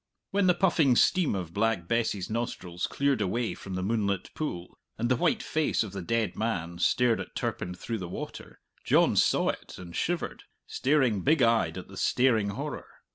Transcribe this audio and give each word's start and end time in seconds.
When 0.31 0.47
the 0.47 0.55
puffing 0.55 0.95
steam 0.95 1.35
of 1.35 1.53
Black 1.53 1.87
Bess's 1.87 2.27
nostrils 2.27 2.87
cleared 2.87 3.21
away 3.21 3.53
from 3.53 3.75
the 3.75 3.83
moonlit 3.83 4.31
pool, 4.33 4.75
and 4.97 5.09
the 5.09 5.15
white 5.15 5.43
face 5.43 5.83
of 5.83 5.91
the 5.91 6.01
dead 6.01 6.35
man 6.35 6.79
stared 6.79 7.19
at 7.19 7.35
Turpin 7.35 7.75
through 7.75 7.99
the 7.99 8.09
water, 8.09 8.59
John 8.83 9.15
saw 9.15 9.49
it 9.49 9.77
and 9.77 9.95
shivered, 9.95 10.45
staring 10.65 11.21
big 11.21 11.43
eyed 11.43 11.77
at 11.77 11.87
the 11.87 11.97
staring 11.97 12.49
horror. 12.49 12.87